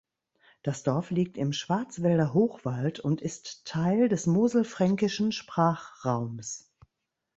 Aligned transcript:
Das 0.63 0.81
Dorf 0.81 1.11
liegt 1.11 1.37
im 1.37 1.53
Schwarzwälder 1.53 2.33
Hochwald 2.33 2.99
und 2.99 3.21
ist 3.21 3.65
Teil 3.67 4.09
des 4.09 4.25
moselfränkischen 4.25 5.31
Sprachraums. 5.31 6.73